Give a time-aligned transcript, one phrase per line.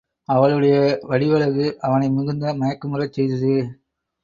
[0.29, 0.75] அவளுடைய
[1.03, 3.53] வடிவழகு அவனை மிகுந்த மயக்கமுறச் செய்தது.